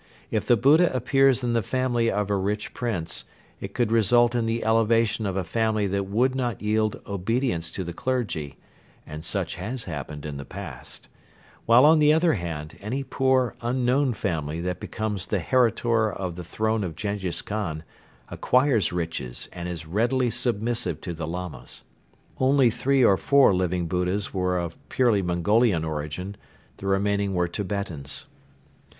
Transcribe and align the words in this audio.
If 0.31 0.47
the 0.47 0.57
Buddha 0.57 0.91
appears 0.95 1.43
in 1.43 1.53
the 1.53 1.61
family 1.61 2.09
of 2.09 2.31
a 2.31 2.35
rich 2.35 2.73
prince, 2.73 3.25
it 3.59 3.75
could 3.75 3.91
result 3.91 4.33
in 4.33 4.47
the 4.47 4.65
elevation 4.65 5.27
of 5.27 5.35
a 5.37 5.43
family 5.43 5.85
that 5.85 6.07
would 6.07 6.33
not 6.33 6.59
yield 6.59 6.99
obedience 7.05 7.69
to 7.69 7.83
the 7.83 7.93
clergy 7.93 8.57
(and 9.05 9.23
such 9.23 9.57
has 9.57 9.83
happened 9.83 10.25
in 10.25 10.37
the 10.37 10.43
past), 10.43 11.07
while 11.67 11.85
on 11.85 11.99
the 11.99 12.11
other 12.13 12.33
hand 12.33 12.79
any 12.81 13.03
poor, 13.03 13.53
unknown 13.61 14.13
family 14.15 14.59
that 14.59 14.79
becomes 14.79 15.27
the 15.27 15.37
heritor 15.37 16.11
of 16.11 16.33
the 16.33 16.43
throne 16.43 16.83
of 16.83 16.95
Jenghiz 16.95 17.43
Khan 17.43 17.83
acquires 18.29 18.91
riches 18.91 19.49
and 19.53 19.69
is 19.69 19.85
readily 19.85 20.31
submissive 20.31 20.99
to 21.01 21.13
the 21.13 21.27
Lamas. 21.27 21.83
Only 22.39 22.71
three 22.71 23.05
or 23.05 23.17
four 23.17 23.53
Living 23.53 23.85
Buddhas 23.85 24.33
were 24.33 24.57
of 24.57 24.77
purely 24.89 25.21
Mongolian 25.21 25.85
origin; 25.85 26.37
the 26.77 26.87
remainder 26.87 27.29
were 27.31 27.47
Tibetans. 27.47 28.25